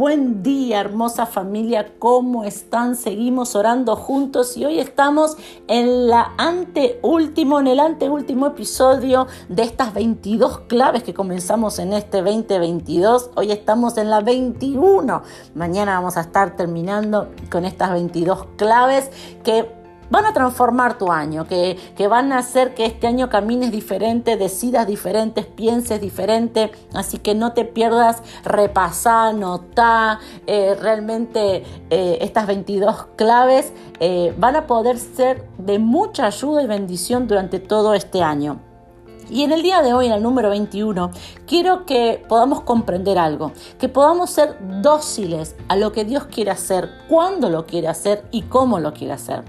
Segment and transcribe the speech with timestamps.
[0.00, 1.92] buen día, hermosa familia.
[1.98, 2.96] ¿Cómo están?
[2.96, 5.36] Seguimos orando juntos y hoy estamos
[5.68, 12.22] en la anteúltimo, en el anteúltimo episodio de estas 22 claves que comenzamos en este
[12.22, 13.32] 2022.
[13.34, 15.22] Hoy estamos en la 21.
[15.54, 19.10] Mañana vamos a estar terminando con estas 22 claves
[19.44, 19.79] que
[20.10, 21.78] van a transformar tu año, que,
[22.08, 26.72] van a hacer que este año camines diferente, decidas diferentes, pienses diferente.
[26.92, 34.56] Así que no te pierdas, repasar, nota eh, realmente eh, estas 22 claves eh, van
[34.56, 38.60] a poder ser de mucha ayuda y bendición durante todo este año.
[39.28, 41.12] Y en el día de hoy, en el número 21,
[41.46, 46.90] quiero que podamos comprender algo, que podamos ser dóciles a lo que Dios quiere hacer,
[47.08, 49.44] cuándo lo quiere hacer y cómo lo quiere hacer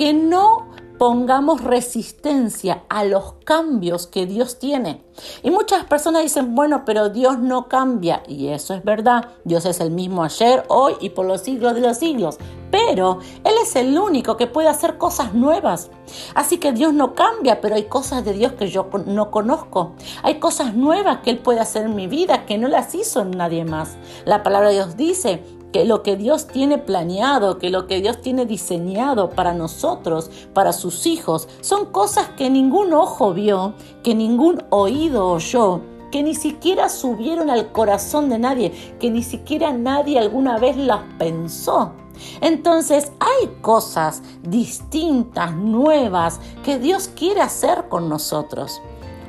[0.00, 0.66] que no
[0.98, 5.04] pongamos resistencia a los cambios que Dios tiene.
[5.42, 8.22] Y muchas personas dicen, bueno, pero Dios no cambia.
[8.26, 9.28] Y eso es verdad.
[9.44, 12.38] Dios es el mismo ayer, hoy y por los siglos de los siglos.
[12.70, 15.90] Pero Él es el único que puede hacer cosas nuevas.
[16.34, 19.96] Así que Dios no cambia, pero hay cosas de Dios que yo no conozco.
[20.22, 23.66] Hay cosas nuevas que Él puede hacer en mi vida que no las hizo nadie
[23.66, 23.98] más.
[24.24, 28.20] La palabra de Dios dice que lo que Dios tiene planeado, que lo que Dios
[28.20, 34.62] tiene diseñado para nosotros, para sus hijos, son cosas que ningún ojo vio, que ningún
[34.70, 40.58] oído oyó, que ni siquiera subieron al corazón de nadie, que ni siquiera nadie alguna
[40.58, 41.92] vez las pensó.
[42.40, 48.80] Entonces hay cosas distintas, nuevas, que Dios quiere hacer con nosotros.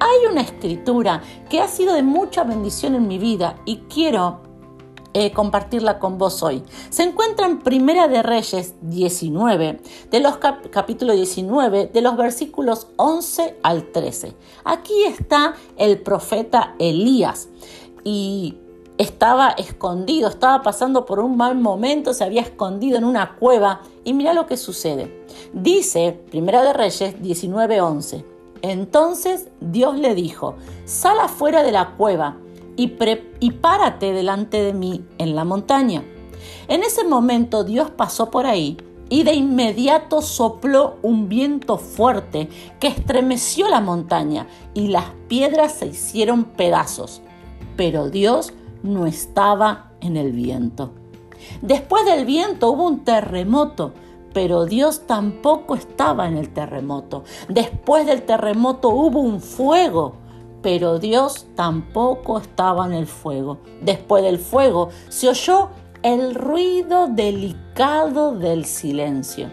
[0.00, 4.47] Hay una escritura que ha sido de mucha bendición en mi vida y quiero
[5.14, 6.62] eh, compartirla con vos hoy.
[6.90, 13.56] Se encuentra en Primera de Reyes 19, de los capítulo 19, de los versículos 11
[13.62, 14.34] al 13.
[14.64, 17.48] Aquí está el profeta Elías
[18.04, 18.56] y
[18.98, 24.12] estaba escondido, estaba pasando por un mal momento, se había escondido en una cueva y
[24.12, 25.24] mira lo que sucede.
[25.52, 28.24] Dice Primera de Reyes 19:11.
[28.60, 32.36] Entonces Dios le dijo, sal afuera de la cueva
[32.78, 36.04] y, párate delante de mí en la montaña.
[36.68, 38.76] En ese momento Dios pasó por ahí
[39.10, 45.86] y de inmediato sopló un viento fuerte que estremeció la montaña y las piedras se
[45.86, 47.20] hicieron pedazos.
[47.76, 48.52] Pero Dios
[48.84, 50.92] no estaba en el viento.
[51.62, 53.92] Después del viento hubo un terremoto,
[54.32, 57.24] pero Dios tampoco estaba en el terremoto.
[57.48, 60.14] Después del terremoto hubo un fuego,
[60.62, 63.58] pero Dios tampoco estaba en el fuego.
[63.80, 65.70] Después del fuego se oyó
[66.02, 69.50] el ruido delicado del silencio.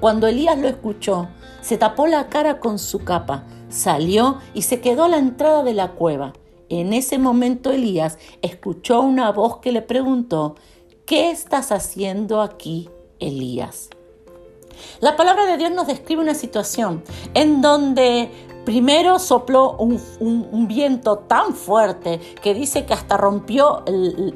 [0.00, 1.28] Cuando Elías lo escuchó,
[1.60, 5.74] se tapó la cara con su capa, salió y se quedó a la entrada de
[5.74, 6.32] la cueva.
[6.68, 10.54] En ese momento Elías escuchó una voz que le preguntó,
[11.04, 13.90] ¿qué estás haciendo aquí, Elías?
[15.00, 17.02] La palabra de Dios nos describe una situación
[17.34, 18.30] en donde
[18.68, 23.82] Primero sopló un, viento tan fuerte que dice que hasta rompió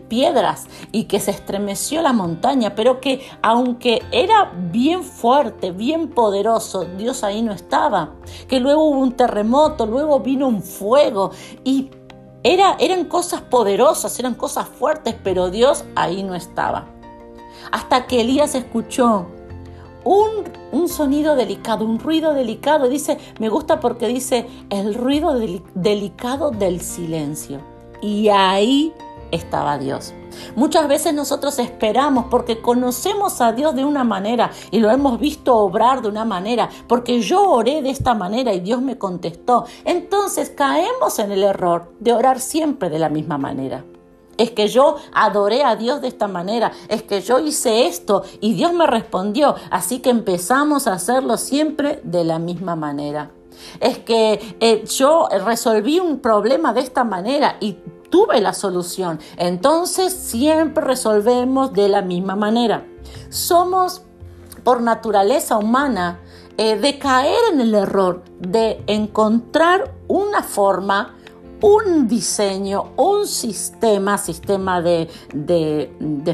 [0.08, 6.86] piedras y que se estremeció la montaña, pero que aunque era bien fuerte, bien poderoso,
[6.96, 8.14] Dios ahí no estaba.
[8.48, 11.32] Que luego hubo un terremoto, luego vino un fuego
[11.62, 11.90] y
[12.42, 16.86] era, eran cosas poderosas, eran cosas fuertes, pero Dios ahí no estaba.
[17.70, 19.26] Hasta que Elías escuchó
[20.04, 22.88] un, sonido delicado, un ruido delicado.
[22.88, 25.34] Dice, me gusta porque dice el ruido
[25.74, 27.60] delicado del silencio.
[28.00, 28.92] Y ahí
[29.30, 30.14] estaba Dios.
[30.56, 35.56] Muchas veces nosotros esperamos porque conocemos a Dios de una manera y lo hemos visto
[35.56, 39.66] obrar de una manera, porque yo oré de esta manera y Dios me contestó.
[39.84, 43.84] Entonces caemos en el error de orar siempre de la misma manera.
[44.36, 48.54] Es que yo adoré a Dios de esta manera, es que yo hice esto y
[48.54, 53.30] Dios me respondió, así que empezamos a hacerlo siempre de la misma manera.
[53.80, 57.76] Es que eh, yo resolví un problema de esta manera y
[58.10, 62.86] tuve la solución, entonces siempre resolvemos de la misma manera.
[63.28, 64.02] Somos
[64.64, 66.20] por naturaleza humana
[66.58, 71.16] eh, de caer en el error de encontrar una forma
[71.62, 75.08] un diseño, un sistema, sistema de,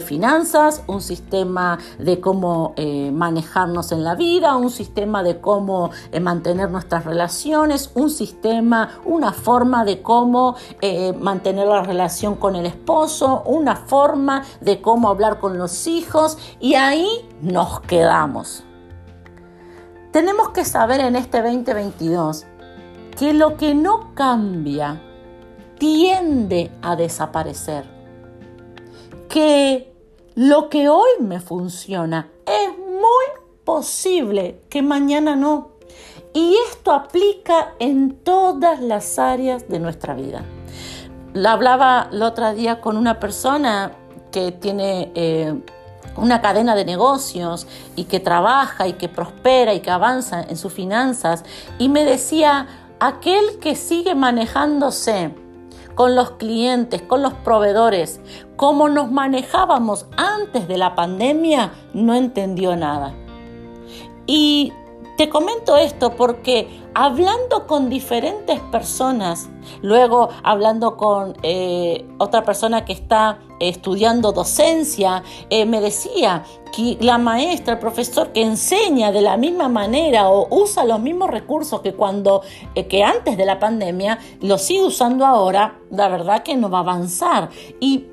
[0.04, 6.20] finanzas, un sistema de cómo eh, manejarnos en la vida, un sistema de cómo eh,
[6.20, 12.64] mantener nuestras relaciones, un sistema, una forma de cómo eh, mantener la relación con el
[12.64, 18.64] esposo, una forma de cómo hablar con los hijos y ahí nos quedamos.
[20.10, 22.46] Tenemos que saber en este 2022
[23.18, 25.02] que lo que no cambia
[25.78, 27.96] tiende a desaparecer.
[29.28, 29.92] que
[30.34, 33.24] lo que hoy me funciona es muy
[33.64, 35.72] posible que mañana no.
[36.32, 40.42] Y esto aplica en todas las áreas de nuestra vida.
[41.34, 43.92] La hablaba el otro día con una persona
[44.32, 45.60] que tiene eh,
[46.16, 47.66] una cadena de negocios
[47.96, 51.44] y que trabaja y que prospera y que avanza en sus finanzas
[51.78, 52.66] y me decía,
[53.00, 55.34] aquel que sigue manejándose
[55.98, 58.20] con los clientes, con los proveedores,
[58.54, 63.16] como nos manejábamos antes de la pandemia, no entendió nada.
[64.24, 64.72] Y
[65.16, 69.48] te comento esto porque hablando con diferentes personas,
[69.82, 76.44] luego hablando con eh, otra persona que está estudiando docencia, eh, me decía
[77.00, 81.80] la maestra, el profesor que enseña de la misma manera o usa los mismos recursos
[81.80, 82.42] que cuando
[82.74, 86.78] eh, que antes de la pandemia, lo sigue usando ahora, la verdad que no va
[86.78, 87.50] a avanzar.
[87.80, 88.06] Y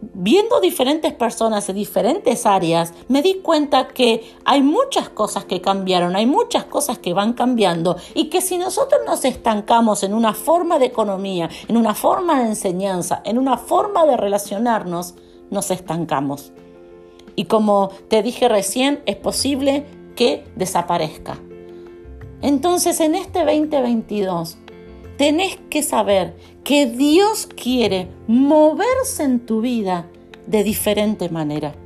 [0.00, 6.16] viendo diferentes personas de diferentes áreas, me di cuenta que hay muchas cosas que cambiaron,
[6.16, 10.78] hay muchas cosas que van cambiando y que si nosotros nos estancamos en una forma
[10.78, 15.14] de economía, en una forma de enseñanza, en una forma de relacionarnos,
[15.50, 16.52] nos estancamos.
[17.38, 19.84] Y como te dije recién, es posible
[20.16, 21.38] que desaparezca.
[22.42, 24.58] Entonces en este 2022,
[25.18, 30.08] tenés que saber que Dios quiere moverse en tu vida
[30.48, 31.76] de diferente manera.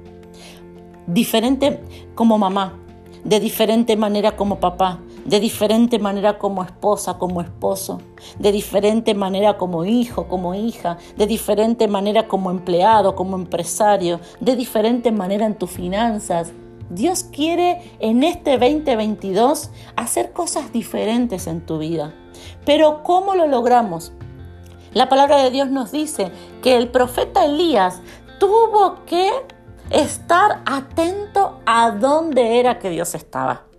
[1.07, 1.81] Diferente
[2.15, 2.79] como mamá,
[3.23, 8.01] de diferente manera como papá, de diferente manera como esposa, como esposo,
[8.39, 14.57] de diferente manera como hijo, como hija, de diferente manera como empleado, como empresario, de
[14.57, 16.53] diferente manera en tus finanzas.
[16.91, 22.13] Dios quiere en este 2022 hacer cosas diferentes en tu vida.
[22.65, 24.13] Pero ¿cómo lo logramos?
[24.93, 26.31] La palabra de Dios nos dice
[26.63, 28.03] que el profeta Elías
[28.39, 29.31] tuvo que
[29.91, 33.72] estar atento a dónde era que Dios estaba.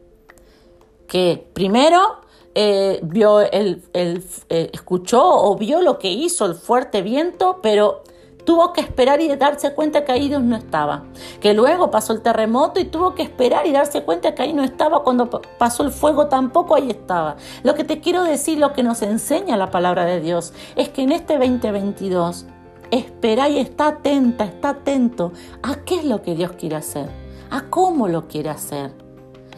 [1.13, 2.21] Que primero
[2.55, 8.01] eh, vio el, eh, escuchó o vio lo que hizo el fuerte viento, pero
[8.45, 11.05] Tuvo que esperar y darse cuenta que ahí Dios no estaba.
[11.39, 14.63] Que luego pasó el terremoto y tuvo que esperar y darse cuenta que ahí no
[14.63, 15.03] estaba.
[15.03, 17.37] Cuando pasó el fuego tampoco ahí estaba.
[17.63, 21.03] Lo que te quiero decir, lo que nos enseña la palabra de Dios, es que
[21.03, 22.45] en este 2022
[22.91, 25.31] espera y está atenta, está atento
[25.61, 27.09] a qué es lo que Dios quiere hacer,
[27.49, 28.91] a cómo lo quiere hacer,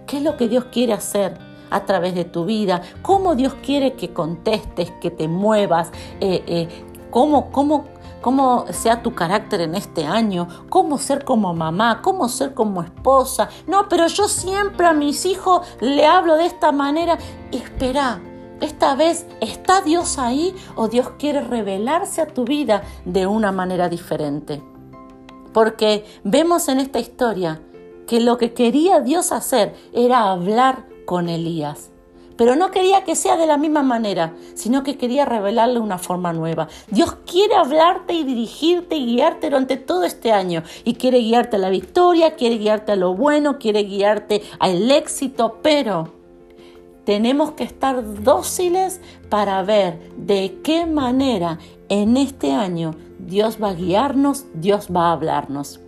[0.06, 1.38] qué es lo que Dios quiere hacer
[1.70, 6.68] a través de tu vida, cómo Dios quiere que contestes, que te muevas, eh, eh,
[7.10, 7.86] cómo, cómo
[8.26, 13.50] cómo sea tu carácter en este año, cómo ser como mamá, cómo ser como esposa.
[13.68, 17.20] No, pero yo siempre a mis hijos le hablo de esta manera.
[17.52, 18.20] Espera,
[18.62, 23.90] esta vez, ¿está Dios ahí o Dios quiere revelarse a tu vida de una manera
[23.90, 24.64] diferente?
[25.54, 27.62] Porque vemos en esta historia
[28.08, 31.92] que lo que quería Dios hacer era hablar con Elías
[32.38, 36.34] pero no quería que sea de la misma manera, sino que quería revelarle una forma
[36.34, 36.68] nueva.
[36.90, 41.60] Dios quiere hablarte y dirigirte y guiarte durante todo este año y quiere guiarte a
[41.60, 46.14] la victoria, quiere guiarte a lo bueno, quiere guiarte al éxito, pero
[47.06, 53.74] tenemos que estar dóciles para ver de qué manera en este año Dios va a
[53.74, 55.80] guiarnos, Dios va a hablarnos.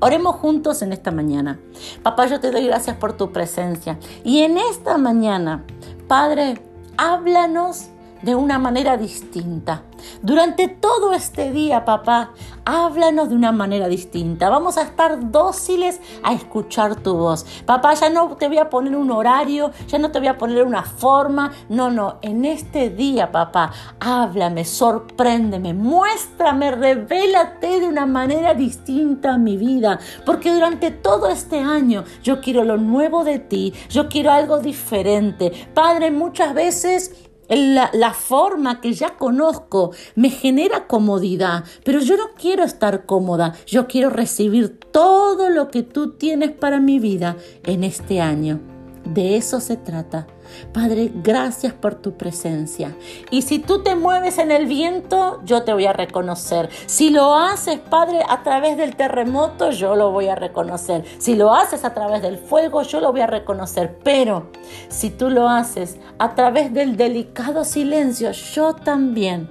[0.00, 1.58] Oremos juntos en esta mañana.
[2.02, 3.98] Papá, yo te doy gracias por tu presencia.
[4.24, 5.64] Y en esta mañana,
[6.06, 6.60] Padre,
[6.98, 7.88] háblanos
[8.22, 9.82] de una manera distinta.
[10.22, 12.32] Durante todo este día, papá,
[12.64, 14.48] háblanos de una manera distinta.
[14.50, 17.46] Vamos a estar dóciles a escuchar tu voz.
[17.64, 20.64] Papá, ya no te voy a poner un horario, ya no te voy a poner
[20.64, 21.52] una forma.
[21.68, 29.38] No, no, en este día, papá, háblame, sorpréndeme, muéstrame, revélate de una manera distinta a
[29.38, 29.98] mi vida.
[30.24, 35.52] Porque durante todo este año yo quiero lo nuevo de ti, yo quiero algo diferente.
[35.74, 42.64] Padre, muchas veces la, forma que ya conozco me genera comodidad, pero yo no quiero
[42.64, 48.20] estar cómoda, yo quiero recibir todo lo que tú tienes para mi vida en este
[48.20, 48.60] año.
[49.04, 50.26] De eso se trata.
[50.72, 52.94] Padre, gracias por tu presencia.
[53.30, 56.68] Y si tú te mueves en el viento, yo te voy a reconocer.
[56.86, 61.04] Si lo haces, Padre, a través del terremoto, yo lo voy a reconocer.
[61.18, 63.98] Si lo haces a través del fuego, yo lo voy a reconocer.
[64.02, 64.50] Pero
[64.88, 69.48] si tú lo haces a través del delicado silencio, yo también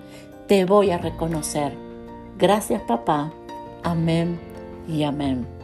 [0.48, 1.74] te voy a reconocer.
[2.38, 3.32] Gracias, papá.
[3.84, 4.40] Amén
[4.88, 5.55] y amén.